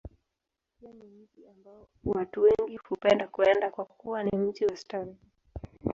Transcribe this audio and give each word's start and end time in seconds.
Pia 0.79 0.93
ni 0.93 1.07
mji 1.07 1.47
ambao 1.47 1.87
watu 2.05 2.41
wengi 2.41 2.77
hupenda 2.77 3.27
kwenda, 3.27 3.69
kwa 3.71 3.85
kuwa 3.85 4.23
ni 4.23 4.37
mji 4.37 4.65
wa 4.65 4.75
starehe. 4.77 5.15